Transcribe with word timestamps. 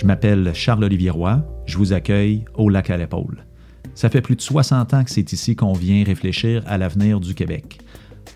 Je 0.00 0.06
m'appelle 0.06 0.52
Charles-Olivier 0.54 1.10
Roy, 1.10 1.44
je 1.66 1.76
vous 1.76 1.92
accueille 1.92 2.46
au 2.54 2.70
lac 2.70 2.88
à 2.88 2.96
l'épaule. 2.96 3.44
Ça 3.94 4.08
fait 4.08 4.22
plus 4.22 4.34
de 4.34 4.40
60 4.40 4.94
ans 4.94 5.04
que 5.04 5.10
c'est 5.10 5.34
ici 5.34 5.54
qu'on 5.54 5.74
vient 5.74 6.02
réfléchir 6.02 6.62
à 6.66 6.78
l'avenir 6.78 7.20
du 7.20 7.34
Québec. 7.34 7.80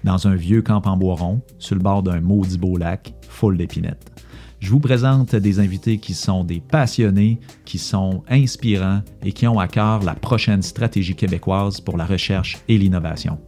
Dans 0.05 0.29
un 0.29 0.35
vieux 0.35 0.61
camp 0.61 0.83
en 0.85 0.99
bois 0.99 1.15
rond, 1.15 1.41
sur 1.59 1.75
le 1.75 1.81
bord 1.81 2.03
d'un 2.03 2.21
maudit 2.21 2.59
beau 2.59 2.77
lac, 2.77 3.15
full 3.31 3.57
d'épinettes. 3.57 4.13
Je 4.61 4.71
vous 4.71 4.79
présente 4.79 5.35
des 5.35 5.59
invités 5.59 5.97
qui 5.97 6.13
sont 6.13 6.45
des 6.45 6.61
passionnés, 6.61 7.41
qui 7.65 7.79
sont 7.79 8.25
inspirants 8.29 9.01
et 9.23 9.33
qui 9.33 9.47
ont 9.47 9.59
à 9.59 9.67
cœur 9.67 10.03
la 10.03 10.15
prochaine 10.15 10.61
stratégie 10.61 11.17
québécoise 11.17 11.81
pour 11.81 11.97
la 11.97 12.05
recherche 12.05 12.59
et 12.69 12.77
l'innovation. 12.77 13.39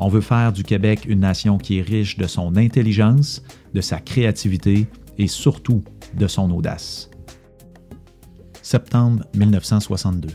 On 0.00 0.08
veut 0.08 0.22
faire 0.22 0.52
du 0.52 0.64
Québec 0.64 1.04
une 1.06 1.20
nation 1.20 1.58
qui 1.58 1.78
est 1.78 1.82
riche 1.82 2.18
de 2.18 2.26
son 2.26 2.56
intelligence, 2.56 3.44
de 3.74 3.80
sa 3.80 4.00
créativité 4.00 4.88
et 5.18 5.28
surtout 5.28 5.84
de 6.18 6.26
son 6.26 6.50
audace. 6.50 7.10
Septembre 8.64 9.24
1962. 9.34 10.30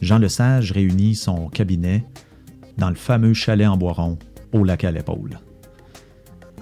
Jean 0.00 0.18
Lesage 0.18 0.72
réunit 0.72 1.14
son 1.14 1.50
cabinet 1.50 2.02
dans 2.78 2.88
le 2.88 2.94
fameux 2.94 3.34
chalet 3.34 3.68
en 3.68 3.76
Boiron, 3.76 4.18
au 4.54 4.64
lac 4.64 4.84
à 4.84 4.90
l'épaule. 4.90 5.38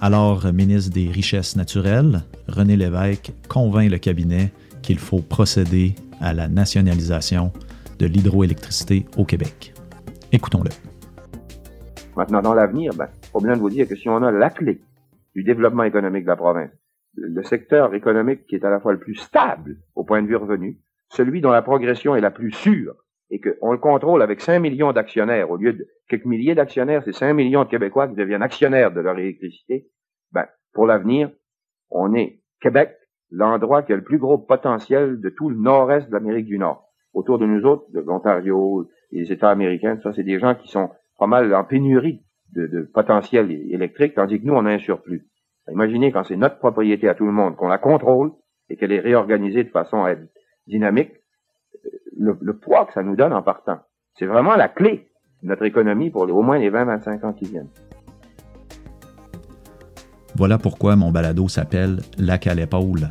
Alors 0.01 0.51
ministre 0.51 0.91
des 0.91 1.07
Richesses 1.07 1.55
naturelles, 1.55 2.23
René 2.49 2.75
Lévesque 2.75 3.31
convainc 3.47 3.89
le 3.89 3.99
cabinet 3.99 4.51
qu'il 4.81 4.99
faut 4.99 5.21
procéder 5.21 5.95
à 6.19 6.33
la 6.33 6.49
nationalisation 6.49 7.53
de 7.97 8.07
l'hydroélectricité 8.07 9.05
au 9.15 9.23
Québec. 9.23 9.73
Écoutons-le. 10.33 10.71
Maintenant, 12.17 12.41
dans 12.41 12.53
l'avenir, 12.53 12.91
ben, 12.97 13.07
faut 13.31 13.39
bien 13.39 13.53
vous 13.53 13.69
dire 13.69 13.87
que 13.87 13.95
si 13.95 14.09
on 14.09 14.21
a 14.23 14.29
la 14.29 14.49
clé 14.49 14.81
du 15.33 15.43
développement 15.43 15.83
économique 15.83 16.23
de 16.23 16.29
la 16.29 16.35
province, 16.35 16.71
le 17.15 17.43
secteur 17.43 17.93
économique 17.93 18.45
qui 18.47 18.55
est 18.55 18.65
à 18.65 18.69
la 18.69 18.79
fois 18.79 18.93
le 18.93 18.99
plus 18.99 19.15
stable 19.15 19.77
au 19.95 20.03
point 20.03 20.21
de 20.21 20.27
vue 20.27 20.35
revenu, 20.35 20.79
celui 21.09 21.41
dont 21.41 21.51
la 21.51 21.61
progression 21.61 22.15
est 22.15 22.21
la 22.21 22.31
plus 22.31 22.51
sûre, 22.51 22.95
et 23.31 23.39
qu'on 23.39 23.71
le 23.71 23.77
contrôle 23.77 24.21
avec 24.21 24.41
5 24.41 24.59
millions 24.59 24.91
d'actionnaires, 24.91 25.51
au 25.51 25.57
lieu 25.57 25.73
de 25.73 25.87
quelques 26.07 26.25
milliers 26.25 26.55
d'actionnaires, 26.55 27.03
c'est 27.03 27.13
5 27.13 27.33
millions 27.33 27.63
de 27.63 27.69
Québécois 27.69 28.07
qui 28.07 28.15
deviennent 28.15 28.41
actionnaires 28.41 28.91
de 28.91 29.01
leur 29.01 29.17
électricité, 29.17 29.87
ben, 30.31 30.45
pour 30.73 30.87
l'avenir, 30.87 31.31
on 31.91 32.13
est 32.13 32.41
Québec, 32.61 32.95
l'endroit 33.31 33.83
qui 33.83 33.93
a 33.93 33.95
le 33.95 34.03
plus 34.03 34.17
gros 34.17 34.37
potentiel 34.37 35.19
de 35.19 35.29
tout 35.29 35.49
le 35.49 35.57
nord-est 35.57 36.07
de 36.07 36.13
l'Amérique 36.13 36.47
du 36.47 36.57
Nord. 36.57 36.89
Autour 37.13 37.37
de 37.39 37.45
nous 37.45 37.63
autres, 37.65 37.89
de 37.91 37.99
l'Ontario, 37.99 38.87
les 39.11 39.31
États 39.31 39.49
américains, 39.49 39.99
ça, 40.03 40.13
c'est 40.13 40.23
des 40.23 40.39
gens 40.39 40.55
qui 40.55 40.67
sont 40.67 40.89
pas 41.17 41.27
mal 41.27 41.53
en 41.53 41.63
pénurie 41.63 42.23
de, 42.53 42.67
de 42.67 42.81
potentiel 42.81 43.51
électrique, 43.51 44.15
tandis 44.15 44.39
que 44.39 44.45
nous, 44.45 44.53
on 44.53 44.65
a 44.65 44.71
un 44.71 44.79
surplus. 44.79 45.28
Imaginez 45.71 46.11
quand 46.11 46.23
c'est 46.23 46.35
notre 46.35 46.57
propriété 46.57 47.07
à 47.09 47.15
tout 47.15 47.25
le 47.25 47.31
monde, 47.31 47.55
qu'on 47.55 47.67
la 47.67 47.77
contrôle 47.77 48.31
et 48.69 48.77
qu'elle 48.77 48.91
est 48.91 48.99
réorganisée 48.99 49.63
de 49.63 49.69
façon 49.69 50.03
à 50.03 50.11
être 50.11 50.21
dynamique, 50.67 51.11
le, 52.17 52.53
poids 52.53 52.85
que 52.85 52.93
ça 52.93 53.03
nous 53.03 53.15
donne 53.15 53.33
en 53.33 53.41
partant. 53.41 53.79
C'est 54.17 54.25
vraiment 54.25 54.55
la 54.55 54.67
clé 54.67 55.07
de 55.41 55.47
notre 55.47 55.63
économie 55.63 56.09
pour 56.09 56.23
au 56.23 56.41
moins 56.41 56.59
les 56.59 56.69
20-25 56.69 57.25
ans 57.25 57.33
qui 57.33 57.45
viennent. 57.45 57.69
Voilà 60.35 60.57
pourquoi 60.57 60.95
mon 60.95 61.11
balado 61.11 61.47
s'appelle 61.47 61.99
Lac 62.17 62.47
à 62.47 62.53
l'épaule. 62.53 63.09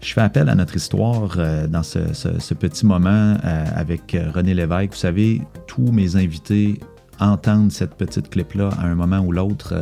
Je 0.00 0.14
fais 0.14 0.22
appel 0.22 0.48
à 0.48 0.54
notre 0.54 0.76
histoire 0.76 1.36
euh, 1.38 1.66
dans 1.66 1.82
ce, 1.82 2.54
petit 2.54 2.86
moment 2.86 3.36
euh, 3.44 3.64
avec 3.76 4.14
euh, 4.14 4.30
René 4.34 4.54
Lévesque. 4.54 4.92
Vous 4.92 4.98
savez, 4.98 5.42
tous 5.66 5.92
mes 5.92 6.16
invités 6.16 6.80
entendent 7.18 7.70
cette 7.70 7.94
petite 7.96 8.30
clip-là 8.30 8.70
à 8.80 8.86
un 8.86 8.94
moment 8.94 9.18
ou 9.18 9.30
l'autre 9.30 9.74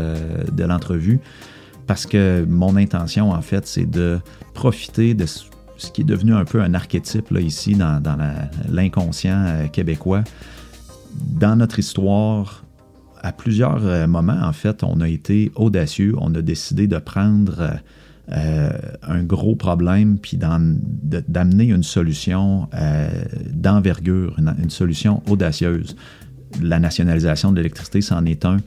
de 0.51 0.65
l'entrevue 0.65 1.21
parce 1.89 2.05
que 2.05 2.44
mon 2.47 2.77
intention, 2.77 3.33
en 3.33 3.41
fait, 3.41 3.67
c'est 3.67 3.91
de 3.91 4.20
profiter 4.53 5.14
de 5.14 5.25
ce 5.27 5.91
qui 5.91 6.03
est 6.03 6.05
devenu 6.05 6.34
un 6.34 6.44
peu 6.44 6.61
un 6.61 6.75
archétype 6.75 7.33
ici 7.41 7.75
dans, 7.75 8.03
l'inconscient 8.69 9.44
euh, 9.47 9.66
québécois. 9.69 10.22
Dans 11.15 11.56
notre 11.56 11.78
histoire, 11.78 12.65
à 13.22 13.32
plusieurs 13.32 13.87
euh, 13.87 14.06
moments, 14.06 14.38
en 14.43 14.53
fait, 14.53 14.84
on 14.84 15.00
a 15.00 15.09
été 15.09 15.50
audacieux, 15.56 16.15
on 16.19 16.34
a 16.34 16.43
décidé 16.43 16.87
de 16.87 16.98
prendre 16.98 17.78
euh, 18.31 18.71
un 19.03 19.22
gros 19.22 19.56
problème 19.56 20.19
puis 20.19 20.37
d'amener 20.37 21.65
une 21.65 21.82
solution 21.82 22.69
d'envergure, 23.50 24.37
une, 24.38 24.69
solution 24.69 25.22
audacieuse. 25.27 25.97
La 26.62 26.78
nationalisation 26.81 27.50
de 27.50 27.56
l'électricité, 27.56 28.03
c'en 28.03 28.27
est 28.27 28.44
un. 28.44 28.59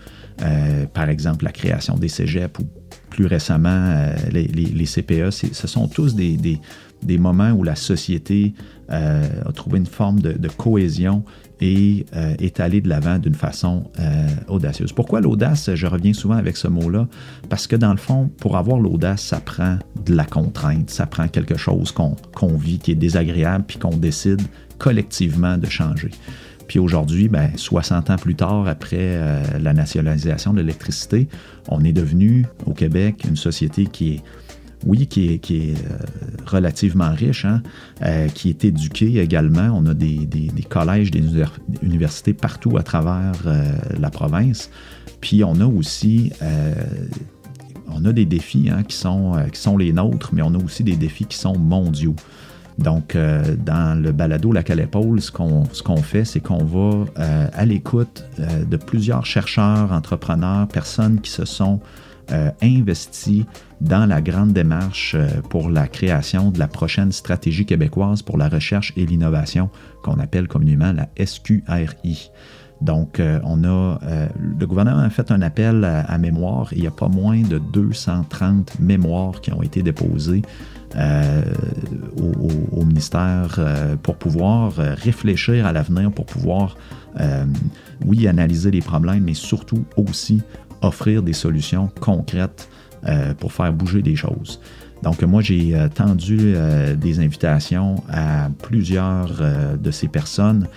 par 0.93 1.09
exemple, 1.09 1.45
la 1.45 1.51
création 1.51 1.97
des 1.97 2.07
cégeps 2.07 2.59
ou 2.59 2.80
plus 3.11 3.27
récemment 3.27 3.93
les, 4.31 4.85
CPE, 4.85 5.29
ce 5.29 5.67
sont 5.67 5.87
tous 5.87 6.15
des, 6.15 7.17
moments 7.19 7.51
où 7.51 7.63
la 7.63 7.75
société 7.75 8.53
euh, 8.91 9.23
a 9.45 9.51
trouvé 9.53 9.77
une 9.77 9.85
forme 9.85 10.19
de, 10.19 10.47
cohésion 10.49 11.23
et 11.61 12.05
euh, 12.15 12.33
est 12.39 12.59
allée 12.59 12.81
de 12.81 12.89
l'avant 12.89 13.19
d'une 13.19 13.35
façon 13.35 13.89
euh, 13.99 14.27
audacieuse. 14.49 14.91
Pourquoi 14.91 15.21
l'audace? 15.21 15.73
Je 15.75 15.87
reviens 15.87 16.13
souvent 16.13 16.35
avec 16.35 16.57
ce 16.57 16.67
mot-là, 16.67 17.07
parce 17.49 17.67
que 17.67 17.75
dans 17.75 17.91
le 17.91 17.97
fond, 17.97 18.29
pour 18.39 18.57
avoir 18.57 18.79
l'audace, 18.79 19.21
ça 19.21 19.39
prend 19.39 19.77
de 20.03 20.13
la 20.13 20.25
contrainte, 20.25 20.89
ça 20.89 21.05
prend 21.05 21.27
quelque 21.27 21.57
chose 21.57 21.91
qu'on 21.91 22.57
vit 22.57 22.79
qui 22.79 22.91
est 22.91 22.95
désagréable, 22.95 23.63
puis 23.67 23.77
qu'on 23.77 23.95
décide 23.95 24.41
collectivement 24.77 25.57
de 25.57 25.67
changer. 25.67 26.09
Puis 26.71 26.79
aujourd'hui, 26.79 27.27
ben, 27.27 27.51
60 27.53 28.11
ans 28.11 28.15
plus 28.15 28.35
tard, 28.35 28.65
après 28.65 29.19
la 29.59 29.73
nationalisation 29.73 30.53
de 30.53 30.61
l'électricité, 30.61 31.27
on 31.67 31.83
est 31.83 31.91
devenu 31.91 32.45
au 32.65 32.71
Québec 32.71 33.25
une 33.27 33.35
société 33.35 33.87
qui 33.87 34.13
est 34.13 34.21
oui, 34.85 35.07
qui 35.07 35.33
est, 35.33 35.51
euh, 35.51 35.97
relativement 36.45 37.11
riche, 37.11 37.43
hein, 37.43 37.61
euh, 38.03 38.27
qui 38.29 38.49
est 38.49 38.65
éduqué 38.65 39.19
également. 39.19 39.69
On 39.75 39.85
a 39.85 39.93
des, 39.93 40.27
collèges, 40.69 41.11
des 41.11 41.23
universités 41.81 42.33
partout 42.33 42.77
à 42.77 42.83
travers 42.83 43.33
euh, 43.45 43.63
la 43.99 44.09
province. 44.09 44.69
Puis 45.19 45.43
on 45.43 45.59
a 45.59 45.65
aussi 45.65 46.31
on 47.93 48.05
a 48.05 48.13
des 48.13 48.25
défis 48.25 48.69
hein, 48.71 48.83
qui, 48.83 48.95
sont, 48.95 49.33
qui 49.51 49.59
sont 49.59 49.77
les 49.77 49.91
nôtres, 49.91 50.29
mais 50.33 50.41
on 50.41 50.53
a 50.53 50.57
aussi 50.57 50.83
des 50.83 50.95
défis 50.95 51.25
qui 51.25 51.37
sont 51.37 51.57
mondiaux. 51.57 52.15
Donc, 52.77 53.15
dans 53.15 54.01
le 54.01 54.11
balado 54.11 54.51
La 54.51 54.63
Calépaule, 54.63 55.21
ce 55.21 55.31
qu'on 55.31 55.97
fait, 55.97 56.25
c'est 56.25 56.39
qu'on 56.39 56.63
va 56.63 57.05
à 57.53 57.65
l'écoute 57.65 58.25
de 58.39 58.77
plusieurs 58.77 59.25
chercheurs, 59.25 59.91
entrepreneurs, 59.91 60.67
personnes 60.67 61.21
qui 61.21 61.31
se 61.31 61.45
sont 61.45 61.79
euh, 62.31 62.49
investi 62.61 63.45
dans 63.81 64.05
la 64.05 64.21
grande 64.21 64.53
démarche 64.53 65.15
euh, 65.15 65.27
pour 65.49 65.69
la 65.69 65.87
création 65.87 66.49
de 66.49 66.59
la 66.59 66.67
prochaine 66.69 67.11
stratégie 67.11 67.65
québécoise 67.65 68.21
pour 68.21 68.37
la 68.37 68.47
recherche 68.47 68.93
et 68.95 69.05
l'innovation 69.05 69.69
qu'on 70.01 70.17
appelle 70.17 70.47
communément 70.47 70.93
la 70.93 71.09
SQRI. 71.25 72.31
Donc, 72.81 73.19
euh, 73.19 73.39
on 73.43 73.63
a, 73.63 73.99
le 74.39 74.65
gouvernement 74.65 74.99
a 74.99 75.09
fait 75.09 75.31
un 75.31 75.41
appel 75.41 75.83
à, 75.83 76.17
mémoire 76.17 76.73
il 76.73 76.81
n'y 76.81 76.87
a 76.87 76.91
pas 76.91 77.07
moins 77.07 77.41
de 77.41 77.59
230 77.59 78.79
mémoires 78.79 79.39
qui 79.41 79.53
ont 79.53 79.61
été 79.61 79.83
déposées 79.83 80.41
au, 82.17 82.83
ministère 82.83 83.59
pour 84.03 84.15
pouvoir 84.15 84.73
réfléchir 84.73 85.65
à 85.65 85.71
l'avenir, 85.71 86.11
pour 86.11 86.25
pouvoir, 86.25 86.75
oui, 88.05 88.27
analyser 88.27 88.71
les 88.71 88.81
problèmes, 88.81 89.23
mais 89.23 89.33
surtout 89.33 89.85
aussi 89.95 90.41
offrir 90.81 91.23
des 91.23 91.33
solutions 91.33 91.89
concrètes 91.99 92.69
euh, 93.07 93.33
pour 93.33 93.51
faire 93.51 93.73
bouger 93.73 94.03
des 94.03 94.15
choses. 94.15 94.59
Donc 95.01 95.23
moi, 95.23 95.41
j'ai 95.41 95.75
euh, 95.75 95.87
tendu 95.87 96.37
euh, 96.39 96.95
des 96.95 97.19
invitations 97.19 98.03
à 98.07 98.49
plusieurs 98.61 99.41
de 99.79 99.91
ces 99.91 100.07
personnes. 100.07 100.67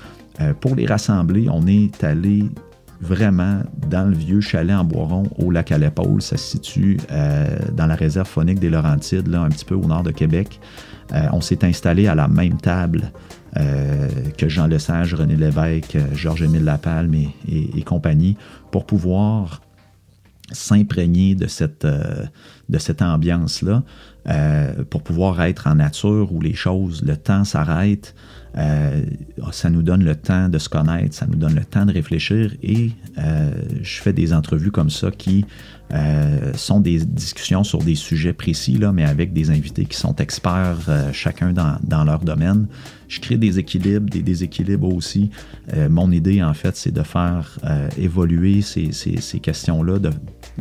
Pour 0.60 0.74
les 0.74 0.86
rassembler, 0.86 1.48
on 1.50 1.66
est 1.66 2.02
allé 2.02 2.44
vraiment 3.00 3.60
dans 3.88 4.08
le 4.08 4.16
vieux 4.16 4.40
chalet 4.40 4.74
en 4.74 4.84
Boiron 4.84 5.24
au 5.38 5.50
lac 5.50 5.70
à 5.72 5.78
l'épaule. 5.78 6.22
Ça 6.22 6.36
se 6.36 6.44
situe 6.56 6.98
dans 7.72 7.86
la 7.86 7.94
réserve 7.94 8.26
phonique 8.26 8.58
des 8.58 8.70
Laurentides, 8.70 9.28
là, 9.28 9.42
un 9.42 9.48
petit 9.48 9.64
peu 9.64 9.74
au 9.74 9.84
nord 9.84 10.02
de 10.02 10.10
Québec. 10.10 10.60
on 11.12 11.40
s'est 11.40 11.64
installé 11.64 12.08
à 12.08 12.14
la 12.14 12.28
même 12.28 12.56
table 12.56 13.12
que 13.54 14.48
Jean 14.48 14.66
Lesage, 14.66 15.14
René 15.14 15.36
Lévesque, 15.36 15.98
Georges-Émile 16.14 16.64
Lapalme 16.64 17.14
et, 17.14 17.30
et, 17.48 17.82
compagnie 17.82 18.36
pour 18.70 18.86
pouvoir 18.86 19.60
s'imprégner 20.52 21.34
de 21.34 21.46
cette, 21.46 21.84
euh, 21.84 22.24
de 22.68 22.78
cette 22.78 23.02
ambiance-là 23.02 23.82
euh, 24.28 24.84
pour 24.88 25.02
pouvoir 25.02 25.42
être 25.42 25.66
en 25.66 25.74
nature 25.74 26.32
où 26.32 26.40
les 26.40 26.54
choses, 26.54 27.02
le 27.02 27.16
temps 27.16 27.44
s'arrête, 27.44 28.14
euh, 28.56 29.02
ça 29.52 29.68
nous 29.68 29.82
donne 29.82 30.04
le 30.04 30.14
temps 30.14 30.48
de 30.48 30.58
se 30.58 30.68
connaître, 30.68 31.14
ça 31.14 31.26
nous 31.26 31.36
donne 31.36 31.56
le 31.56 31.64
temps 31.64 31.84
de 31.84 31.92
réfléchir 31.92 32.54
et 32.62 32.92
je 33.82 34.00
fais 34.00 34.12
des 34.12 34.32
entrevues 34.32 34.70
comme 34.70 34.90
ça 34.90 35.10
qui 35.10 35.44
sont 36.54 36.80
des 36.80 37.04
discussions 37.04 37.62
sur 37.62 37.78
des 37.78 37.94
sujets 37.94 38.32
précis, 38.32 38.78
là, 38.78 38.92
mais 38.92 39.04
avec 39.04 39.32
des 39.32 39.50
invités 39.50 39.84
qui 39.84 39.96
sont 39.96 40.16
experts 40.16 40.88
chacun 41.12 41.52
dans, 41.52 41.76
dans, 41.82 42.04
leur 42.04 42.20
domaine. 42.20 42.66
Je 43.08 43.20
crée 43.20 43.36
des 43.36 43.58
équilibres, 43.58 44.08
des 44.10 44.22
déséquilibres 44.22 44.92
aussi. 44.92 45.30
mon 45.90 46.10
idée, 46.10 46.42
en 46.42 46.54
fait, 46.54 46.76
c'est 46.76 46.92
de 46.92 47.02
faire 47.02 47.58
évoluer 47.96 48.62
ces, 48.62 48.90
ces, 48.92 49.40
questions-là, 49.40 49.98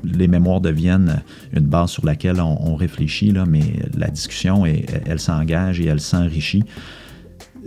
les 0.04 0.28
mémoires 0.28 0.62
deviennent 0.62 1.22
une 1.54 1.66
base 1.66 1.92
sur 1.92 2.06
laquelle 2.06 2.40
on, 2.42 2.76
réfléchit, 2.76 3.32
là, 3.32 3.46
mais 3.54 3.80
la 3.96 4.10
discussion, 4.10 4.66
elle 4.66 5.20
s'engage 5.20 5.80
et 5.80 5.86
elle 5.86 6.02
s'enrichit 6.02 6.64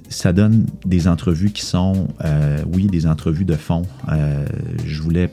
ça 0.08 0.32
donne 0.32 0.66
des 0.84 1.08
entrevues 1.08 1.50
qui 1.50 1.64
sont, 1.64 2.08
euh, 2.24 2.62
oui, 2.72 2.86
des 2.86 3.06
entrevues 3.06 3.44
de 3.44 3.54
fond. 3.54 3.82
Euh, 4.10 4.44
je 4.84 5.02
voulais 5.02 5.30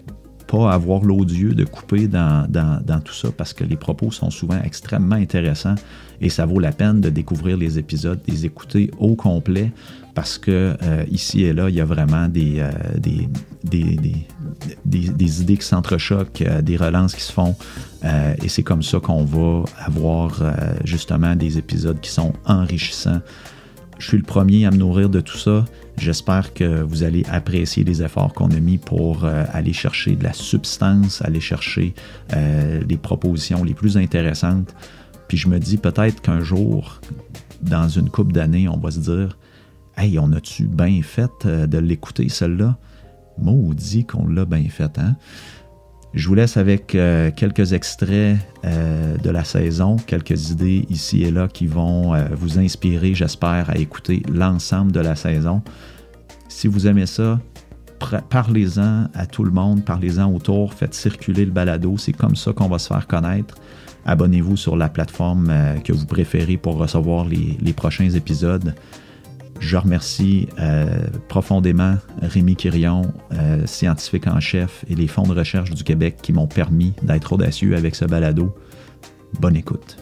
pas 0.47 0.71
avoir 0.71 1.03
l'odieux 1.03 1.53
de 1.53 1.63
couper 1.63 2.07
dans, 2.07 2.47
dans, 2.49 2.99
tout 2.99 3.13
ça 3.13 3.29
parce 3.35 3.53
que 3.53 3.63
les 3.63 3.75
propos 3.75 4.11
sont 4.11 4.29
souvent 4.29 4.61
extrêmement 4.63 5.15
intéressants 5.15 5.75
et 6.21 6.29
ça 6.29 6.45
vaut 6.45 6.59
la 6.59 6.71
peine 6.71 7.01
de 7.01 7.09
découvrir 7.09 7.57
les 7.57 7.79
épisodes, 7.79 8.19
de 8.25 8.31
les 8.31 8.45
écouter 8.45 8.91
au 8.99 9.15
complet 9.15 9.71
parce 10.13 10.37
que 10.37 10.75
euh, 10.81 11.03
ici 11.09 11.43
et 11.43 11.53
là, 11.53 11.69
il 11.69 11.75
y 11.75 11.81
a 11.81 11.85
vraiment 11.85 12.27
des, 12.27 12.59
euh, 12.59 12.71
des, 12.97 13.27
des, 13.63 13.97
des, 14.85 15.41
idées 15.41 15.57
qui 15.57 15.65
s'entrechoquent, 15.65 16.43
des 16.61 16.77
relances 16.77 17.15
qui 17.15 17.21
se 17.21 17.31
font 17.31 17.55
et 18.03 18.49
c'est 18.49 18.63
comme 18.63 18.83
ça 18.83 18.99
qu'on 18.99 19.23
va 19.23 19.63
avoir 19.77 20.41
justement 20.83 21.35
des 21.35 21.57
épisodes 21.57 21.99
qui 22.01 22.11
sont 22.11 22.33
enrichissants 22.45 23.21
je 24.03 24.09
suis 24.09 24.17
le 24.17 24.23
premier 24.23 24.65
à 24.65 24.71
me 24.71 24.77
nourrir 24.77 25.09
de 25.09 25.21
tout 25.21 25.37
ça. 25.37 25.63
J'espère 25.97 26.53
que 26.53 26.81
vous 26.81 27.03
allez 27.03 27.23
apprécier 27.31 27.85
les 27.85 28.03
efforts 28.03 28.33
qu'on 28.33 28.51
a 28.51 28.59
mis 28.59 28.77
pour 28.77 29.23
euh, 29.23 29.45
aller 29.53 29.71
chercher 29.71 30.17
de 30.17 30.23
la 30.25 30.33
substance, 30.33 31.21
aller 31.21 31.39
chercher 31.39 31.93
euh, 32.33 32.81
les 32.87 32.97
propositions 32.97 33.63
les 33.63 33.73
plus 33.73 33.95
intéressantes. 33.95 34.75
Puis 35.29 35.37
je 35.37 35.47
me 35.47 35.57
dis 35.59 35.77
peut-être 35.77 36.21
qu'un 36.21 36.41
jour, 36.41 36.99
dans 37.61 37.87
une 37.87 38.09
couple 38.09 38.33
d'années, 38.33 38.67
on 38.67 38.77
va 38.77 38.91
se 38.91 38.99
dire 38.99 39.37
Hey, 39.95 40.17
on 40.17 40.31
a-tu 40.31 40.63
bien 40.63 41.01
fait 41.03 41.31
euh, 41.45 41.67
de 41.67 41.77
l'écouter, 41.77 42.27
celle-là? 42.27 42.77
Maudit 43.37 44.05
qu'on 44.05 44.27
l'a 44.27 44.43
bien 44.45 44.67
fait, 44.69 44.97
hein? 44.97 45.15
Je 46.13 46.27
vous 46.27 46.35
laisse 46.35 46.57
avec 46.57 46.93
euh, 46.95 47.31
quelques 47.31 47.73
extraits 47.73 48.37
euh, 48.65 49.17
de 49.17 49.29
la 49.29 49.43
saison, 49.43 49.97
quelques 49.97 50.49
idées 50.49 50.85
ici 50.89 51.23
et 51.23 51.31
là 51.31 51.47
qui 51.47 51.67
vont 51.67 52.13
vous 52.35 52.59
inspirer, 52.59 53.13
j'espère, 53.15 53.69
à 53.69 53.77
écouter 53.77 54.23
l'ensemble 54.31 54.91
de 54.91 54.99
la 54.99 55.15
saison. 55.15 55.61
Si 56.49 56.67
vous 56.67 56.85
aimez 56.87 57.05
ça, 57.05 57.39
parlez-en 58.29 59.07
à 59.13 59.25
tout 59.25 59.43
le 59.43 59.51
monde, 59.51 59.83
parlez-en 59.85 60.31
autour, 60.31 60.73
faites 60.73 60.93
circuler 60.93 61.45
le 61.45 61.51
balado, 61.51 61.97
c'est 61.97 62.13
comme 62.13 62.35
ça 62.35 62.51
qu'on 62.53 62.67
va 62.67 62.77
se 62.77 62.87
faire 62.87 63.07
connaître. 63.07 63.55
Abonnez-vous 64.05 64.57
sur 64.57 64.75
la 64.75 64.89
plateforme 64.89 65.51
que 65.83 65.93
vous 65.93 66.05
préférez 66.05 66.57
pour 66.57 66.77
recevoir 66.77 67.25
les 67.25 67.73
prochains 67.73 68.09
épisodes. 68.09 68.75
Je 69.65 69.77
remercie 69.77 70.49
euh, 70.59 70.85
profondément 71.29 71.95
Rémi 72.21 72.57
Quirion, 72.57 73.03
euh, 73.31 73.65
scientifique 73.65 74.27
en 74.27 74.41
chef, 74.41 74.83
et 74.89 74.93
les 74.93 75.07
fonds 75.07 75.23
de 75.23 75.33
recherche 75.33 75.69
du 75.69 75.85
Québec 75.85 76.17
qui 76.21 76.33
m'ont 76.33 76.47
permis 76.47 76.93
d'être 77.01 77.31
audacieux 77.31 77.73
avec 77.77 77.95
ce 77.95 78.03
balado. 78.03 78.53
Bonne 79.39 79.55
écoute. 79.55 79.97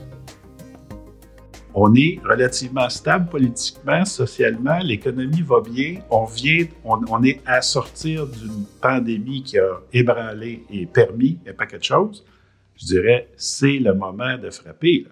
On 1.76 1.94
est 1.94 2.20
relativement 2.28 2.90
stable 2.90 3.30
politiquement, 3.30 4.04
socialement, 4.04 4.80
l'économie 4.80 5.44
va 5.44 5.62
bien. 5.62 6.00
On 6.10 6.26
vient, 6.26 6.66
on, 6.84 7.24
est 7.24 7.40
à 7.46 7.62
sortir 7.62 8.26
d'une 8.26 8.66
pandémie 8.82 9.44
qui 9.44 9.60
a 9.60 9.80
ébranlé 9.94 10.66
et 10.72 10.88
permis 10.88 11.38
un 11.48 11.54
paquet 11.54 11.78
de 11.78 11.84
choses. 11.84 12.26
Je 12.78 12.88
dirais, 12.88 13.30
c'est 13.38 13.78
le 13.78 13.94
moment 13.94 14.40
de 14.40 14.50
frapper. 14.50 15.06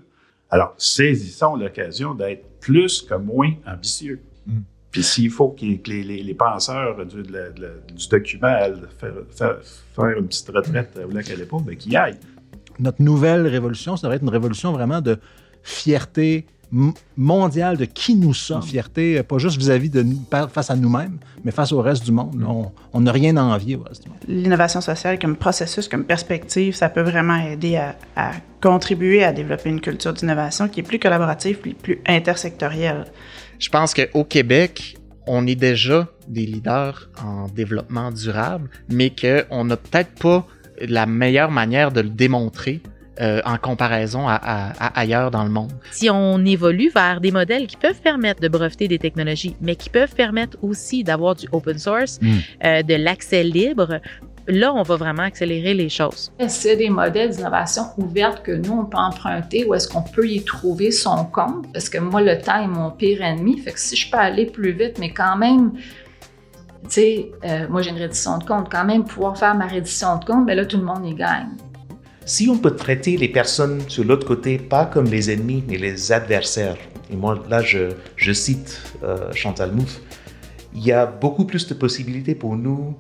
Alors, 0.49 0.73
saisissons 0.79 1.55
l'occasion 1.55 2.15
d'être 2.15 2.43
plus 2.59 3.03
que 3.03 3.13
moins 3.13 3.53
ambitieux. 3.67 4.23
Mm. 4.49 4.61
Puis 4.91 5.03
s'il 5.03 5.29
faut 5.29 5.49
que 5.49 5.63
les, 5.65 6.33
penseurs 6.33 7.05
du, 7.05 7.21
document 8.09 8.47
aillent 8.47 8.81
faire, 8.97 10.17
une 10.17 10.27
petite 10.27 10.49
retraite 10.49 10.99
au 11.07 11.11
lac 11.11 11.29
à 11.29 11.35
l'épaule, 11.35 11.63
bien 11.63 11.75
qu'ils 11.75 11.95
aillent. 11.95 12.17
Notre 12.79 13.01
nouvelle 13.01 13.45
révolution, 13.45 13.95
ça 13.97 14.07
devrait 14.07 14.15
être 14.15 14.23
une 14.23 14.29
révolution 14.29 14.71
vraiment 14.71 15.01
de 15.01 15.19
fierté 15.61 16.47
mondiale 17.17 17.77
de 17.77 17.85
qui 17.85 18.15
nous 18.15 18.33
sommes. 18.33 18.61
Fierté, 18.61 19.21
pas 19.23 19.37
juste 19.37 19.57
vis-à-vis 19.57 19.89
de 19.89 20.03
nous, 20.03 20.21
face 20.51 20.69
à 20.69 20.75
nous-mêmes, 20.75 21.17
mais 21.43 21.51
face 21.51 21.71
au 21.71 21.81
reste 21.81 22.05
du 22.05 22.11
monde. 22.11 22.35
Mm. 22.35 22.65
On 22.93 23.01
n'a 23.01 23.11
rien 23.11 23.35
à 23.37 23.43
envier 23.43 23.75
au 23.75 23.83
reste 23.83 24.03
du 24.03 24.09
monde. 24.09 24.19
L'innovation 24.27 24.81
sociale 24.81 25.19
comme 25.19 25.35
processus, 25.35 25.87
comme 25.87 26.03
perspective, 26.03 26.75
ça 26.75 26.89
peut 26.89 27.01
vraiment 27.01 27.37
aider 27.37 27.77
à, 27.77 27.95
à 28.15 28.31
contribuer 28.61 29.23
à 29.23 29.33
développer 29.33 29.69
une 29.69 29.81
culture 29.81 30.13
d'innovation 30.13 30.67
qui 30.67 30.81
est 30.81 30.83
plus 30.83 30.99
collaborative, 30.99 31.57
plus, 31.57 31.73
plus 31.73 32.01
intersectorielle. 32.05 33.05
Je 33.57 33.69
pense 33.69 33.93
qu'au 33.93 34.23
Québec, 34.23 34.97
on 35.27 35.45
est 35.45 35.55
déjà 35.55 36.07
des 36.27 36.45
leaders 36.45 37.09
en 37.23 37.47
développement 37.47 38.11
durable, 38.11 38.69
mais 38.89 39.11
qu'on 39.11 39.65
n'a 39.65 39.77
peut-être 39.77 40.11
pas 40.19 40.45
la 40.81 41.05
meilleure 41.05 41.51
manière 41.51 41.91
de 41.91 42.01
le 42.01 42.09
démontrer 42.09 42.81
euh, 43.21 43.41
en 43.45 43.57
comparaison 43.57 44.27
à, 44.27 44.71
ailleurs 44.95 45.31
dans 45.31 45.43
le 45.43 45.49
monde. 45.49 45.71
Si 45.91 46.09
on 46.09 46.43
évolue 46.45 46.89
vers 46.93 47.19
des 47.19 47.31
modèles 47.31 47.67
qui 47.67 47.77
peuvent 47.77 48.01
permettre 48.01 48.41
de 48.41 48.47
breveter 48.47 48.87
des 48.87 48.99
technologies, 48.99 49.55
mais 49.61 49.75
qui 49.75 49.89
peuvent 49.89 50.15
permettre 50.15 50.57
aussi 50.61 51.03
d'avoir 51.03 51.35
du 51.35 51.47
open 51.51 51.77
source, 51.77 52.19
hmm. 52.21 52.37
euh, 52.63 52.83
de 52.83 52.95
l'accès 52.95 53.43
libre, 53.43 53.99
là, 54.49 54.73
on 54.73 54.83
va 54.83 54.95
vraiment 54.95 55.23
accélérer 55.23 55.73
les 55.73 55.89
choses. 55.89 56.31
C'est 56.47 56.75
des 56.75 56.89
modèles 56.89 57.29
d'innovation 57.31 57.83
ouverts 57.97 58.43
que 58.43 58.51
nous, 58.51 58.73
on 58.73 58.85
peut 58.85 58.97
emprunter 58.97 59.65
ou 59.65 59.73
est-ce 59.73 59.87
qu'on 59.87 60.01
peut 60.01 60.27
y 60.27 60.43
trouver 60.43 60.91
son 60.91 61.25
compte? 61.25 61.71
Parce 61.73 61.89
que 61.89 61.97
moi, 61.97 62.21
le 62.21 62.39
temps 62.39 62.61
est 62.61 62.67
mon 62.67 62.91
pire 62.91 63.21
ennemi. 63.21 63.59
Fait 63.59 63.71
que 63.71 63.79
si 63.79 63.95
je 63.95 64.09
peux 64.09 64.17
aller 64.17 64.45
plus 64.45 64.71
vite, 64.71 64.97
mais 64.99 65.11
quand 65.11 65.37
même, 65.37 65.73
tu 66.83 66.89
sais, 66.89 67.31
euh, 67.45 67.67
moi, 67.69 67.81
j'ai 67.81 67.91
une 67.91 67.99
reddition 67.99 68.37
de 68.37 68.43
compte. 68.43 68.69
Quand 68.71 68.85
même, 68.85 69.03
pouvoir 69.03 69.37
faire 69.37 69.55
ma 69.55 69.67
reddition 69.67 70.17
de 70.17 70.25
compte, 70.25 70.45
bien 70.45 70.55
là, 70.55 70.65
tout 70.65 70.77
le 70.77 70.85
monde 70.85 71.05
y 71.05 71.13
gagne. 71.13 71.49
Si 72.29 72.47
on 72.47 72.59
peut 72.59 72.75
traiter 72.75 73.17
les 73.17 73.27
personnes 73.27 73.81
sur 73.89 74.03
l'autre 74.03 74.27
côté 74.27 74.59
pas 74.59 74.85
comme 74.85 75.05
les 75.05 75.31
ennemis, 75.31 75.63
mais 75.67 75.77
les 75.77 76.11
adversaires, 76.11 76.77
et 77.11 77.15
moi, 77.15 77.43
là, 77.49 77.63
je, 77.63 77.93
je 78.17 78.31
cite 78.33 78.83
euh, 79.01 79.33
Chantal 79.33 79.71
Mouffe, 79.71 79.99
il 80.75 80.85
y 80.85 80.91
a 80.91 81.07
beaucoup 81.07 81.45
plus 81.45 81.67
de 81.67 81.73
possibilités 81.73 82.35
pour 82.35 82.55
nous 82.55 82.95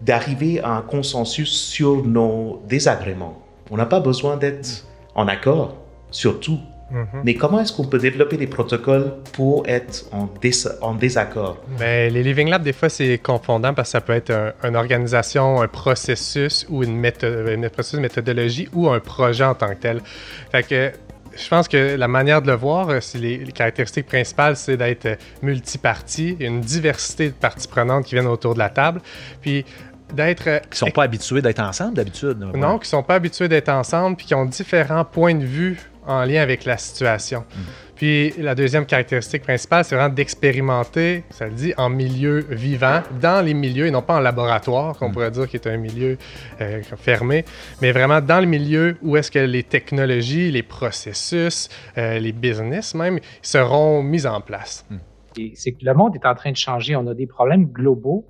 d'arriver 0.00 0.60
à 0.60 0.70
un 0.70 0.80
consensus 0.80 1.50
sur 1.50 2.06
nos 2.06 2.62
désagréments. 2.70 3.42
On 3.70 3.76
n'a 3.76 3.84
pas 3.84 4.00
besoin 4.00 4.38
d'être 4.38 4.86
en 5.14 5.28
accord 5.28 5.76
sur 6.10 6.40
tout. 6.40 6.58
Mhm. 6.90 7.22
Mais 7.24 7.34
comment 7.34 7.60
est-ce 7.60 7.72
qu'on 7.72 7.84
peut 7.84 7.98
développer 7.98 8.36
des 8.36 8.46
protocoles 8.46 9.14
pour 9.32 9.66
être 9.68 10.06
en, 10.12 10.28
en 10.80 10.94
désaccord? 10.94 11.58
Ben, 11.78 12.12
les 12.12 12.22
Living 12.22 12.48
Labs, 12.48 12.62
des 12.62 12.72
fois, 12.72 12.88
c'est 12.88 13.18
confondant 13.18 13.74
parce 13.74 13.88
que 13.88 13.92
ça 13.92 14.00
peut 14.00 14.12
être 14.12 14.54
une 14.64 14.76
organisation, 14.76 15.60
un 15.60 15.68
processus 15.68 16.66
ou 16.68 16.82
une, 16.82 16.96
méthode, 16.96 17.48
une 17.48 18.00
méthodologie 18.00 18.68
ou 18.72 18.88
un 18.88 19.00
projet 19.00 19.44
en 19.44 19.54
tant 19.54 19.68
que 19.68 19.80
tel. 19.80 20.00
Fait 20.50 20.62
que 20.62 20.92
je 21.36 21.48
pense 21.48 21.68
que 21.68 21.94
la 21.94 22.08
manière 22.08 22.42
de 22.42 22.48
le 22.48 22.56
voir, 22.56 23.00
c'est 23.00 23.18
les, 23.18 23.38
les, 23.38 23.52
caractéristiques 23.52 24.06
principales, 24.06 24.56
c'est 24.56 24.76
d'être 24.76 25.16
multiparti, 25.42 26.36
une 26.40 26.60
diversité 26.60 27.28
de 27.28 27.34
parties 27.34 27.68
prenantes 27.68 28.04
qui 28.04 28.16
viennent 28.16 28.26
autour 28.26 28.54
de 28.54 28.58
la 28.58 28.68
table. 28.68 29.00
Puis 29.40 29.64
d'être. 30.14 30.48
Euh, 30.48 30.58
qui 30.70 30.78
sont 30.78 30.90
pas 30.90 31.04
habitués 31.04 31.42
d'être 31.42 31.60
ensemble 31.60 31.94
d'habitude. 31.94 32.38
Non, 32.54 32.78
qui 32.78 32.88
sont 32.88 33.02
pas 33.02 33.14
habitués 33.14 33.48
d'être 33.48 33.68
ensemble, 33.68 34.16
puis 34.16 34.26
qui 34.26 34.34
ont 34.34 34.44
différents 34.44 35.04
points 35.04 35.34
de 35.34 35.44
vue 35.44 35.78
en 36.06 36.24
lien 36.24 36.42
avec 36.42 36.64
la 36.64 36.76
situation. 36.76 37.44
Puis 38.00 38.32
la 38.38 38.54
deuxième 38.54 38.86
caractéristique 38.86 39.42
principale, 39.42 39.84
c'est 39.84 39.94
vraiment 39.94 40.12
d'expérimenter, 40.12 41.22
ça 41.28 41.46
le 41.46 41.52
dit, 41.52 41.74
en 41.76 41.90
milieu 41.90 42.46
vivant, 42.48 43.02
dans 43.20 43.44
les 43.44 43.52
milieux, 43.52 43.86
et 43.86 43.90
non 43.90 44.00
pas 44.00 44.16
en 44.16 44.20
laboratoire, 44.20 44.96
qu'on 44.96 45.10
mm. 45.10 45.12
pourrait 45.12 45.30
dire 45.30 45.46
qui 45.46 45.56
est 45.56 45.66
un 45.66 45.76
milieu 45.76 46.16
euh, 46.62 46.82
fermé, 46.96 47.44
mais 47.82 47.92
vraiment 47.92 48.22
dans 48.22 48.40
le 48.40 48.46
milieu 48.46 48.96
où 49.02 49.18
est-ce 49.18 49.30
que 49.30 49.38
les 49.38 49.64
technologies, 49.64 50.50
les 50.50 50.62
processus, 50.62 51.68
euh, 51.98 52.18
les 52.18 52.32
business 52.32 52.94
même, 52.94 53.20
seront 53.42 54.02
mis 54.02 54.26
en 54.26 54.40
place. 54.40 54.86
Mm. 54.88 54.96
C'est 55.54 55.72
que 55.72 55.84
le 55.84 55.92
monde 55.92 56.16
est 56.16 56.26
en 56.26 56.34
train 56.34 56.52
de 56.52 56.56
changer. 56.56 56.96
On 56.96 57.06
a 57.06 57.14
des 57.14 57.26
problèmes 57.26 57.66
globaux. 57.66 58.26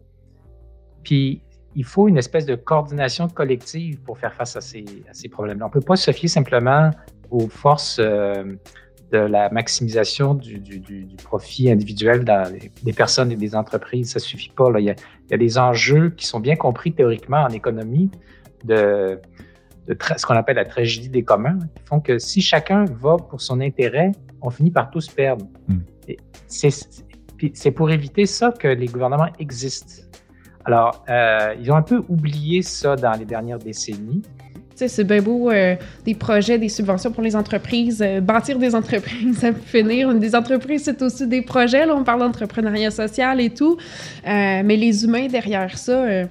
Puis 1.05 1.43
il 1.75 1.85
faut 1.85 2.09
une 2.09 2.19
espèce 2.19 2.47
de 2.47 2.55
coordination 2.57 3.29
collective 3.29 4.01
pour 4.01 4.19
faire 4.19 4.35
face 4.35 4.57
à 4.57 4.61
ces, 4.61 4.85
problèmes-là. 5.31 5.67
On 5.67 5.69
ne 5.69 5.73
peut 5.73 5.81
pas 5.81 5.97
se 5.97 6.11
fier 6.11 6.29
simplement 6.29 6.91
aux 7.31 7.49
forces 7.49 7.99
euh, 8.01 8.57
de 9.13 9.19
la 9.19 9.51
maximisation 9.51 10.35
du, 10.35 10.61
profit 11.23 11.71
individuel 11.71 12.25
dans 12.25 12.51
des 12.83 12.93
personnes 12.93 13.33
et 13.33 13.37
des 13.37 13.55
entreprises. 13.55 14.13
Ça 14.13 14.19
ne 14.19 14.25
suffit 14.25 14.51
pas. 14.51 14.69
Il, 14.79 14.85
y 14.85 15.35
a, 15.35 15.37
des 15.37 15.59
enjeux 15.59 16.11
qui 16.11 16.27
sont 16.27 16.41
bien 16.41 16.57
compris 16.57 16.93
théoriquement 16.93 17.43
en 17.43 17.51
économie 17.51 18.11
de, 18.65 19.21
ce 20.17 20.27
qu'on 20.27 20.35
appelle 20.35 20.57
la 20.57 20.65
tragédie 20.65 21.09
des 21.09 21.23
communs, 21.23 21.59
qui 21.77 21.83
font 21.85 22.01
que 22.01 22.19
si 22.19 22.41
chacun 22.41 22.85
va 22.85 23.17
pour 23.17 23.41
son 23.41 23.61
intérêt, 23.61 24.13
on 24.43 24.51
finit 24.51 24.71
par 24.71 24.91
tous 24.91 25.09
perdre. 25.09 25.47
Hmm. 25.69 25.81
C'est 26.47 27.71
pour 27.71 27.91
éviter 27.91 28.27
ça 28.27 28.53
que 28.53 28.69
les 28.69 28.87
gouvernements 28.87 29.33
existent. 29.39 30.03
Alors, 30.65 31.05
euh, 31.09 31.55
ils 31.61 31.71
ont 31.71 31.77
un 31.77 31.83
peu 31.83 32.03
oublié 32.09 32.63
ça 32.63 32.97
dans 32.97 33.13
les 33.13 33.25
dernières 33.25 33.59
décennies. 33.59 34.23
C'est 34.75 35.05
bien 35.05 35.21
beau, 35.21 35.51
euh, 35.51 35.77
des 36.07 36.15
projets, 36.15 36.59
des 36.59 36.71
subventions 36.71 37.13
pour 37.13 37.23
les 37.23 37.37
entreprises, 37.37 38.01
euh, 38.01 38.23
bâtir 38.23 38.59
des 38.59 38.75
entreprises, 38.75 39.37
ça 39.41 39.53
peut 39.53 39.61
finir. 39.61 40.15
Des 40.15 40.35
entreprises, 40.35 40.85
c'est 40.85 41.03
aussi 41.03 41.27
des 41.27 41.43
projets. 41.43 41.85
Là, 41.85 41.95
on 41.95 42.03
parle 42.03 42.21
d'entrepreneuriat 42.21 42.91
social 42.91 43.43
et 43.43 43.51
tout. 43.51 43.77
mais 44.25 44.77
les 44.77 45.05
humains 45.05 45.27
derrière 45.27 45.77
ça, 45.77 46.25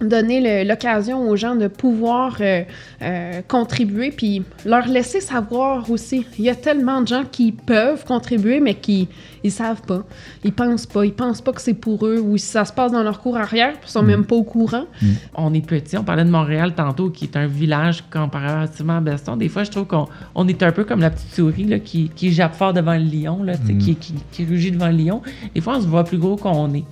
donner 0.00 0.64
l'occasion 0.64 1.28
aux 1.28 1.36
gens 1.36 1.56
de 1.56 1.68
pouvoir 1.68 2.36
euh, 2.40 2.62
euh, 3.02 3.40
contribuer, 3.46 4.10
puis 4.10 4.42
leur 4.64 4.86
laisser 4.86 5.20
savoir 5.20 5.90
aussi. 5.90 6.26
Il 6.38 6.44
y 6.44 6.50
a 6.50 6.54
tellement 6.54 7.00
de 7.02 7.08
gens 7.08 7.24
qui 7.30 7.52
peuvent 7.52 8.04
contribuer, 8.04 8.60
mais 8.60 8.74
qui 8.74 9.08
ils 9.44 9.52
savent 9.52 9.82
pas, 9.82 10.04
ils 10.44 10.52
pensent 10.52 10.86
pas, 10.86 11.04
ils 11.04 11.12
pensent 11.12 11.40
pas 11.40 11.52
que 11.52 11.60
c'est 11.60 11.74
pour 11.74 12.06
eux, 12.06 12.18
ou 12.18 12.36
si 12.36 12.46
ça 12.46 12.64
se 12.64 12.72
passe 12.72 12.92
dans 12.92 13.02
leur 13.02 13.20
cour 13.20 13.36
arrière, 13.36 13.74
ils 13.82 13.90
sont 13.90 14.02
mm. 14.02 14.06
même 14.06 14.24
pas 14.24 14.36
au 14.36 14.42
courant. 14.42 14.84
Mm. 15.00 15.06
On 15.34 15.54
est 15.54 15.66
petit, 15.66 15.96
on 15.96 16.04
parlait 16.04 16.24
de 16.24 16.30
Montréal 16.30 16.74
tantôt, 16.74 17.10
qui 17.10 17.24
est 17.24 17.36
un 17.36 17.46
village 17.46 18.04
comparativement 18.10 18.98
à 18.98 19.00
Beston. 19.00 19.36
Des 19.36 19.48
fois, 19.48 19.64
je 19.64 19.70
trouve 19.70 19.86
qu'on 19.86 20.08
on 20.34 20.48
est 20.48 20.62
un 20.62 20.72
peu 20.72 20.84
comme 20.84 21.00
la 21.00 21.10
petite 21.10 21.34
souris 21.34 21.64
là, 21.64 21.78
qui, 21.78 22.10
qui 22.14 22.32
jappe 22.32 22.54
fort 22.54 22.72
devant 22.72 22.94
le 22.94 23.04
lion, 23.04 23.42
là, 23.42 23.54
mm. 23.54 23.78
qui, 23.78 23.96
qui, 23.96 24.14
qui 24.32 24.44
rugit 24.44 24.72
devant 24.72 24.88
le 24.88 24.96
lion. 24.96 25.22
Des 25.54 25.60
fois, 25.60 25.76
on 25.76 25.80
se 25.80 25.86
voit 25.86 26.04
plus 26.04 26.18
gros 26.18 26.36
qu'on 26.36 26.72
est. 26.74 26.84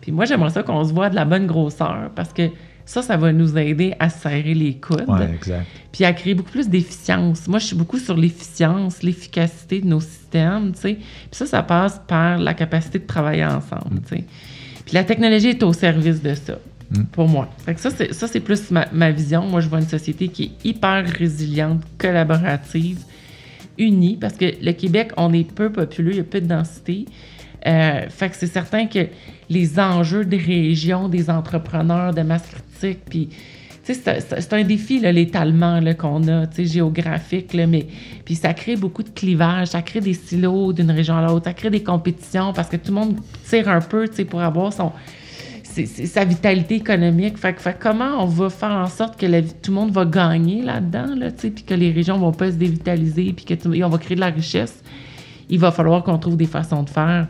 Puis 0.00 0.12
moi, 0.12 0.24
j'aimerais 0.24 0.50
ça 0.50 0.62
qu'on 0.62 0.84
se 0.84 0.92
voit 0.92 1.10
de 1.10 1.14
la 1.14 1.24
bonne 1.24 1.46
grosseur 1.46 2.10
parce 2.14 2.32
que 2.32 2.50
ça, 2.90 3.02
ça 3.02 3.16
va 3.16 3.32
nous 3.32 3.56
aider 3.56 3.94
à 4.00 4.10
serrer 4.10 4.54
les 4.54 4.74
coudes. 4.74 5.04
Ouais, 5.06 5.30
exact. 5.32 5.64
Puis 5.92 6.04
à 6.04 6.12
créer 6.12 6.34
beaucoup 6.34 6.50
plus 6.50 6.68
d'efficience. 6.68 7.46
Moi, 7.46 7.60
je 7.60 7.66
suis 7.66 7.76
beaucoup 7.76 7.98
sur 7.98 8.16
l'efficience, 8.16 9.04
l'efficacité 9.04 9.80
de 9.80 9.86
nos 9.86 10.00
systèmes, 10.00 10.72
tu 10.72 10.80
sais. 10.80 10.94
Puis 10.94 11.28
ça, 11.30 11.46
ça 11.46 11.62
passe 11.62 12.00
par 12.08 12.38
la 12.38 12.52
capacité 12.52 12.98
de 12.98 13.06
travailler 13.06 13.44
ensemble, 13.44 14.00
tu 14.08 14.16
sais. 14.16 14.24
Puis 14.84 14.94
la 14.94 15.04
technologie 15.04 15.50
est 15.50 15.62
au 15.62 15.72
service 15.72 16.20
de 16.20 16.34
ça, 16.34 16.58
mm. 16.90 17.04
pour 17.12 17.28
moi. 17.28 17.48
Fait 17.64 17.74
que 17.74 17.80
ça, 17.80 17.90
c'est, 17.90 18.12
ça, 18.12 18.26
c'est 18.26 18.40
plus 18.40 18.72
ma, 18.72 18.86
ma, 18.92 19.12
vision. 19.12 19.42
Moi, 19.46 19.60
je 19.60 19.68
vois 19.68 19.78
une 19.78 19.88
société 19.88 20.26
qui 20.26 20.44
est 20.44 20.68
hyper 20.68 21.06
résiliente, 21.06 21.82
collaborative, 21.96 22.98
unie, 23.78 24.16
parce 24.20 24.34
que 24.34 24.46
le 24.60 24.72
Québec, 24.72 25.12
on 25.16 25.32
est 25.32 25.48
peu 25.48 25.70
populeux, 25.70 26.10
il 26.10 26.16
y 26.16 26.20
a 26.20 26.24
peu 26.24 26.40
de 26.40 26.46
densité. 26.46 27.04
Euh, 27.66 28.08
fait 28.08 28.30
que 28.30 28.36
c'est 28.36 28.46
certain 28.46 28.86
que 28.86 29.06
les 29.48 29.78
enjeux 29.78 30.24
des 30.24 30.38
régions, 30.38 31.08
des 31.08 31.28
entrepreneurs 31.28 32.14
de 32.14 32.22
masse 32.22 32.48
critique, 32.48 33.00
puis 33.08 33.28
c'est 33.82 34.52
un 34.52 34.62
défi, 34.62 35.00
l'étalement 35.00 35.80
qu'on 35.94 36.26
a, 36.28 36.44
géographique, 36.58 37.54
mais 37.54 37.86
puis 38.24 38.34
ça 38.34 38.54
crée 38.54 38.76
beaucoup 38.76 39.02
de 39.02 39.08
clivages, 39.08 39.68
ça 39.68 39.82
crée 39.82 40.00
des 40.00 40.14
silos 40.14 40.72
d'une 40.72 40.90
région 40.90 41.16
à 41.16 41.26
l'autre, 41.26 41.46
ça 41.46 41.54
crée 41.54 41.70
des 41.70 41.82
compétitions 41.82 42.52
parce 42.52 42.68
que 42.68 42.76
tout 42.76 42.92
le 42.92 43.00
monde 43.00 43.16
tire 43.48 43.68
un 43.68 43.80
peu 43.80 44.08
pour 44.28 44.40
avoir 44.40 44.72
son, 44.72 44.92
sa 45.62 46.24
vitalité 46.24 46.76
économique. 46.76 47.38
Fait, 47.38 47.58
fait, 47.58 47.76
comment 47.78 48.22
on 48.22 48.26
va 48.26 48.50
faire 48.50 48.72
en 48.72 48.86
sorte 48.86 49.18
que 49.18 49.26
tout 49.40 49.70
le 49.70 49.74
monde 49.74 49.90
va 49.90 50.04
gagner 50.04 50.62
là-dedans, 50.62 51.14
là, 51.16 51.28
puis 51.30 51.64
que 51.66 51.74
les 51.74 51.90
régions 51.90 52.18
vont 52.18 52.32
pas 52.32 52.50
se 52.50 52.56
dévitaliser, 52.56 53.32
puis 53.32 53.56
qu'on 53.56 53.88
va 53.88 53.98
créer 53.98 54.14
de 54.16 54.20
la 54.20 54.30
richesse? 54.30 54.82
Il 55.48 55.58
va 55.58 55.72
falloir 55.72 56.04
qu'on 56.04 56.18
trouve 56.18 56.36
des 56.36 56.46
façons 56.46 56.84
de 56.84 56.90
faire 56.90 57.26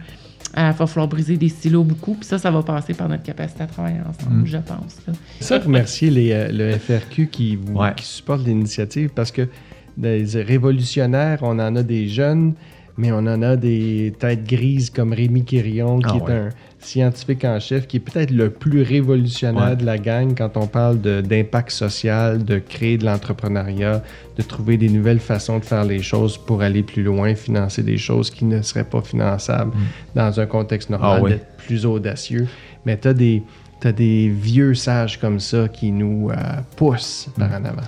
il 0.57 0.63
va 0.63 0.87
falloir 0.87 1.09
briser 1.09 1.37
des 1.37 1.49
silos 1.49 1.85
beaucoup. 1.85 2.15
Puis 2.15 2.25
ça, 2.25 2.39
ça 2.39 2.51
va 2.51 2.63
passer 2.63 2.95
par 2.95 3.09
notre 3.09 3.23
capacité 3.23 3.63
à 3.63 3.67
travailler 3.67 4.01
ensemble, 4.01 4.43
mm. 4.43 4.47
je 4.47 4.57
pense. 4.59 4.97
Ça, 5.41 5.59
remercier 5.59 6.11
les, 6.11 6.33
euh, 6.33 6.49
le 6.51 6.77
FRQ 6.77 7.29
qui, 7.29 7.57
vous, 7.57 7.79
qui 7.97 8.05
supporte 8.05 8.45
l'initiative 8.45 9.11
parce 9.15 9.31
que 9.31 9.49
des 9.97 10.43
révolutionnaires, 10.43 11.41
on 11.43 11.59
en 11.59 11.77
a 11.77 11.83
des 11.83 12.09
jeunes, 12.09 12.55
mais 12.97 13.13
on 13.13 13.19
en 13.19 13.43
a 13.43 13.57
des 13.57 14.13
têtes 14.19 14.47
grises 14.47 14.91
comme 14.91 15.13
Rémi 15.13 15.45
Quirion, 15.45 15.99
qui 15.99 16.07
ah 16.09 16.17
est 16.17 16.33
un 16.33 16.49
scientifique 16.81 17.45
en 17.45 17.61
chef, 17.61 17.87
qui 17.87 17.99
est 17.99 18.01
peut-être 18.01 18.31
le 18.31 18.51
plus 18.51 18.83
révolutionnaire 18.83 19.77
de 19.77 19.85
la 19.85 19.99
gang 19.99 20.35
quand 20.37 20.57
on 20.57 20.67
parle 20.67 21.01
d'impact 21.01 21.71
social, 21.71 22.45
de 22.45 22.59
créer 22.59 22.99
de 22.99 23.05
l'entrepreneuriat, 23.05 24.03
de 24.37 24.43
trouver 24.43 24.77
des 24.77 24.89
nouvelles 24.89 25.21
façons 25.21 25.59
de 25.59 25.65
faire 25.65 25.85
les 25.85 26.03
choses 26.03 26.39
pour 26.39 26.63
aller 26.63 26.83
plus 26.83 27.03
loin, 27.03 27.35
financer 27.35 27.83
des 27.83 27.99
choses 27.99 28.31
qui 28.31 28.45
ne 28.45 28.63
seraient 28.63 28.85
pas 28.85 29.03
finançables 29.03 29.77
mm. 29.77 29.81
dans 30.15 30.41
un 30.41 30.47
contexte 30.47 30.91
normal, 30.91 31.23
ah 31.25 31.29
d'être 31.29 31.47
plus 31.59 31.85
audacieux. 31.85 32.49
Mais 32.87 32.99
tu 32.99 33.09
as 33.09 33.15
des, 33.15 33.43
des 33.85 34.29
vieux 34.29 34.75
sages 34.75 35.21
comme 35.21 35.41
ça 35.41 35.69
qui 35.69 35.93
nous 35.93 36.31
euh, 36.31 36.35
poussent 36.77 37.29
par 37.39 37.51
en 37.53 37.65
avant. 37.65 37.83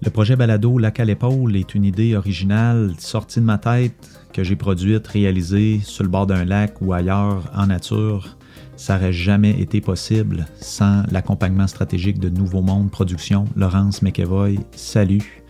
Le 0.00 0.10
projet 0.10 0.36
Balado 0.36 0.78
Lac 0.78 1.00
à 1.00 1.04
l'épaule 1.04 1.56
est 1.56 1.74
une 1.74 1.84
idée 1.84 2.14
originale 2.14 2.92
sortie 2.98 3.40
de 3.40 3.44
ma 3.44 3.58
tête 3.58 3.92
que 4.32 4.44
j'ai 4.44 4.56
produite, 4.56 5.06
réalisée 5.06 5.80
sur 5.82 6.04
le 6.04 6.10
bord 6.10 6.26
d'un 6.26 6.44
lac 6.44 6.80
ou 6.80 6.92
ailleurs 6.92 7.50
en 7.54 7.66
nature. 7.66 8.36
Ça 8.76 8.94
n'aurait 8.94 9.12
jamais 9.12 9.60
été 9.60 9.80
possible 9.80 10.46
sans 10.60 11.02
l'accompagnement 11.10 11.66
stratégique 11.66 12.20
de 12.20 12.28
Nouveau 12.28 12.62
Monde 12.62 12.90
Production. 12.90 13.46
Laurence 13.56 14.02
McEvoy, 14.02 14.58
salut. 14.72 15.42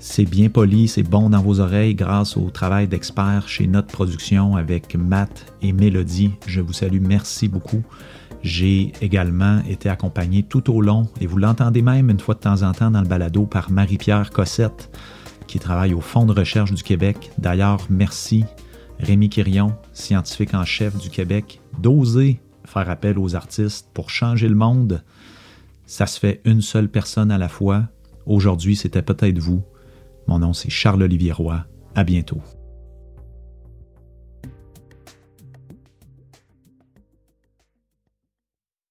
C'est 0.00 0.24
bien 0.24 0.48
poli, 0.48 0.88
c'est 0.88 1.04
bon 1.04 1.30
dans 1.30 1.40
vos 1.40 1.60
oreilles 1.60 1.94
grâce 1.94 2.36
au 2.36 2.50
travail 2.50 2.88
d'experts 2.88 3.46
chez 3.46 3.68
Notre 3.68 3.86
Production 3.86 4.56
avec 4.56 4.96
Matt 4.96 5.54
et 5.62 5.72
Mélodie. 5.72 6.32
Je 6.44 6.60
vous 6.60 6.72
salue, 6.72 7.00
merci 7.00 7.46
beaucoup. 7.46 7.84
J'ai 8.42 8.90
également 9.00 9.60
été 9.68 9.88
accompagné 9.88 10.42
tout 10.42 10.68
au 10.74 10.80
long, 10.80 11.08
et 11.20 11.28
vous 11.28 11.38
l'entendez 11.38 11.82
même 11.82 12.10
une 12.10 12.18
fois 12.18 12.34
de 12.34 12.40
temps 12.40 12.62
en 12.62 12.72
temps 12.72 12.90
dans 12.90 13.00
le 13.00 13.06
balado, 13.06 13.46
par 13.46 13.70
Marie-Pierre 13.70 14.30
Cossette, 14.30 14.90
qui 15.46 15.58
travaille 15.58 15.94
au 15.94 16.00
Fonds 16.00 16.26
de 16.26 16.32
recherche 16.32 16.72
du 16.72 16.82
Québec. 16.82 17.30
D'ailleurs, 17.38 17.86
merci 17.90 18.44
Rémi 18.98 19.28
Quirion, 19.28 19.74
scientifique 19.92 20.54
en 20.54 20.64
chef 20.64 20.96
du 20.96 21.10
Québec, 21.10 21.60
d'oser 21.78 22.40
faire 22.64 22.88
appel 22.88 23.18
aux 23.18 23.34
artistes 23.34 23.88
pour 23.92 24.10
changer 24.10 24.48
le 24.48 24.54
monde. 24.54 25.02
Ça 25.86 26.06
se 26.06 26.18
fait 26.18 26.40
une 26.44 26.62
seule 26.62 26.88
personne 26.88 27.30
à 27.30 27.38
la 27.38 27.48
fois. 27.48 27.84
Aujourd'hui, 28.26 28.76
c'était 28.76 29.02
peut-être 29.02 29.38
vous. 29.38 29.62
Mon 30.26 30.38
nom, 30.38 30.52
c'est 30.52 30.70
Charles-Olivier 30.70 31.32
Roy. 31.32 31.64
À 31.94 32.04
bientôt. 32.04 32.40